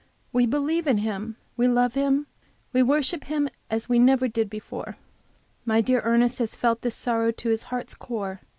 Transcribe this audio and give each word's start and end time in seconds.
We 0.33 0.47
believe 0.47 0.87
in 0.87 0.97
Him, 0.97 1.35
we 1.55 1.67
love 1.67 1.93
Him, 1.93 2.25
we 2.73 2.81
worship 2.81 3.23
as 3.69 3.87
we 3.87 3.99
never 3.99 4.27
did 4.27 4.49
before. 4.49 4.97
My 5.63 5.79
dear 5.79 5.99
Ernest 6.03 6.39
has 6.39 6.55
felt 6.55 6.81
this 6.81 6.95
sorrow 6.95 7.29
to 7.33 7.49
his 7.49 7.63
heart's 7.69 7.93
core. 7.93 8.41